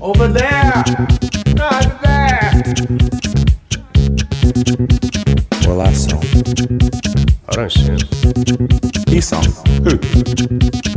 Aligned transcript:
Over 0.00 0.28
there. 0.28 0.84
Not 1.54 2.02
there. 2.02 2.62
Well, 5.66 5.78
that's 5.78 6.12
all. 6.12 6.22
I 7.48 7.56
don't 7.56 7.72
see 7.72 7.82
him. 7.82 7.98
He 9.08 9.20
saw. 9.20 9.42
Who? 9.82 10.87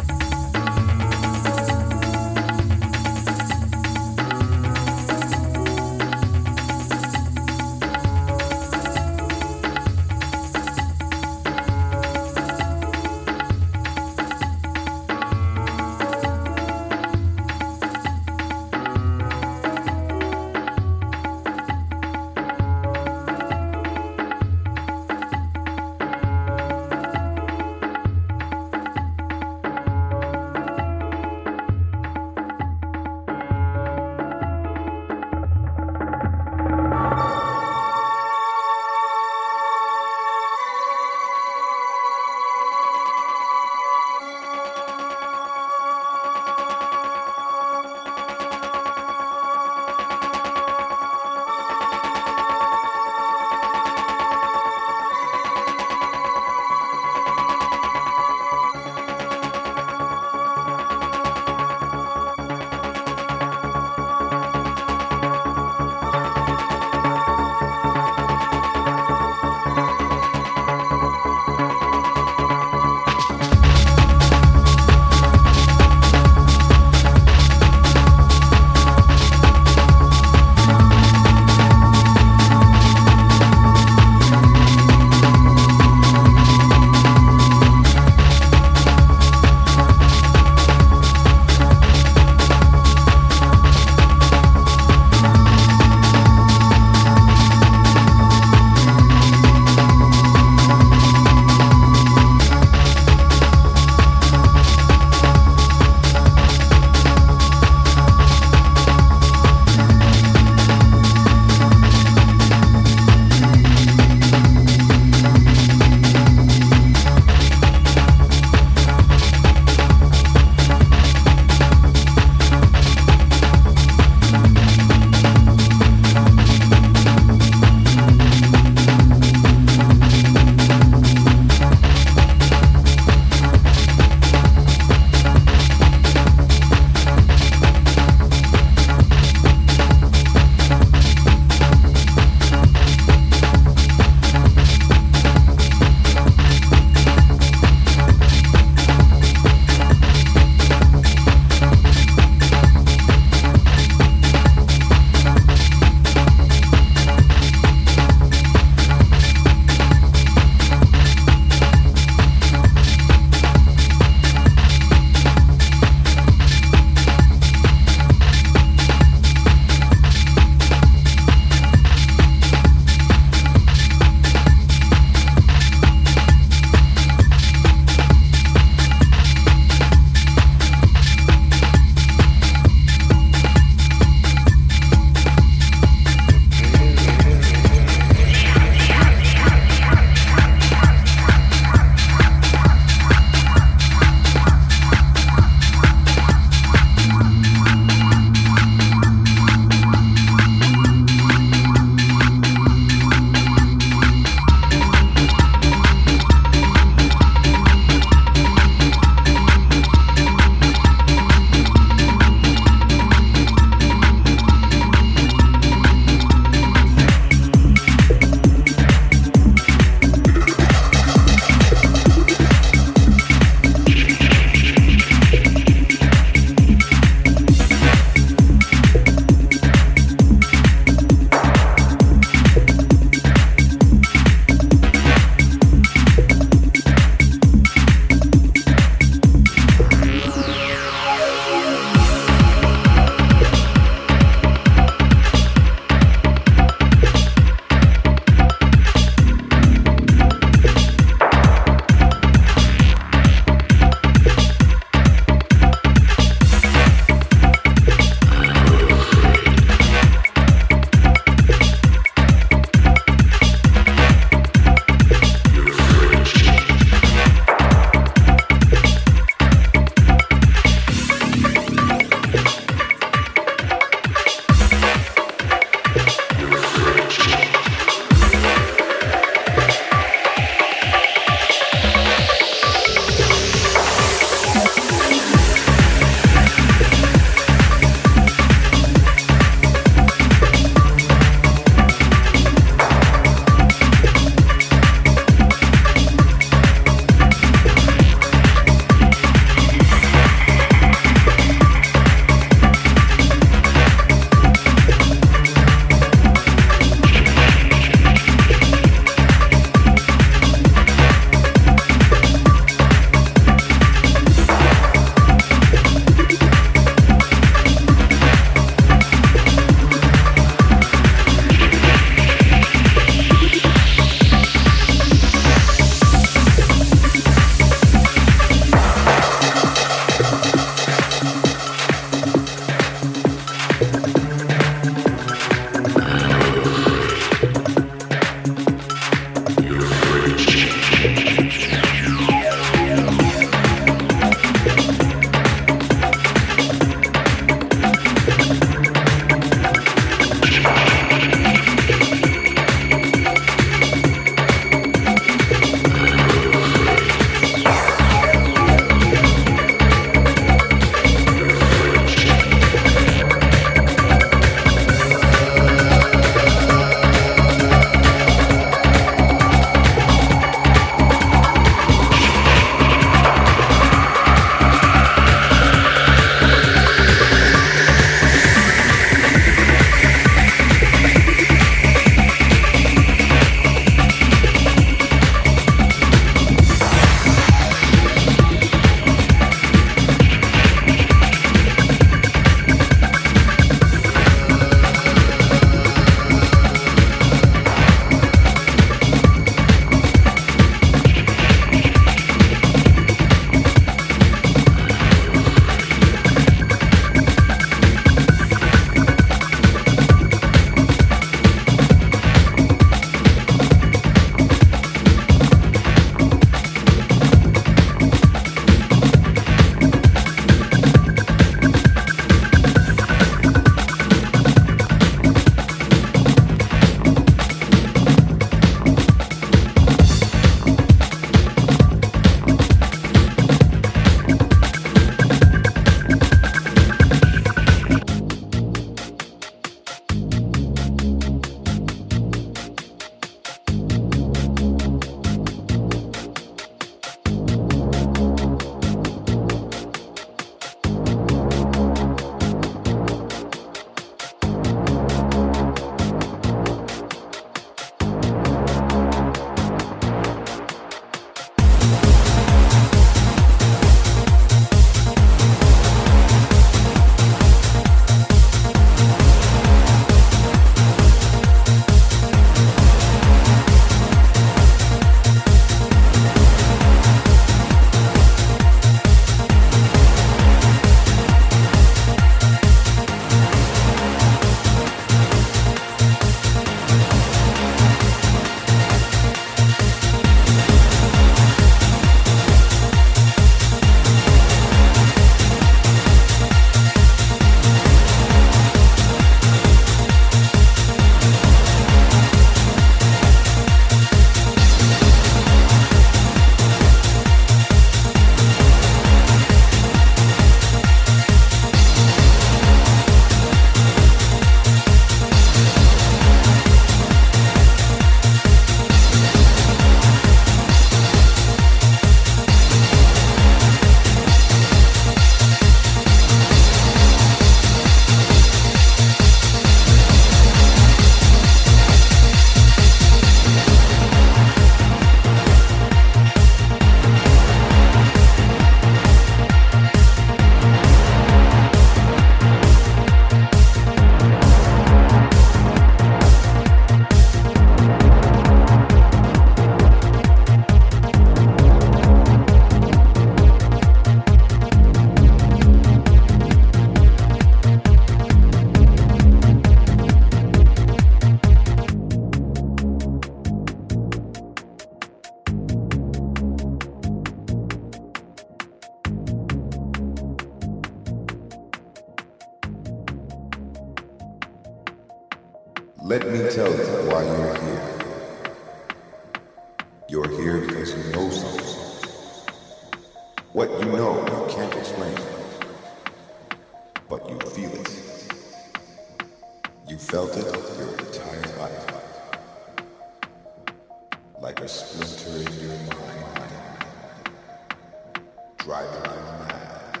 driving 598.66 599.12
you 599.12 599.20
mad. 599.46 600.00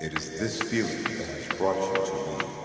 It 0.00 0.14
is 0.14 0.40
this 0.40 0.62
feeling 0.62 1.02
that 1.18 1.26
has 1.26 1.58
brought 1.58 1.76
you 1.76 2.06
to 2.06 2.46
me. 2.46 2.63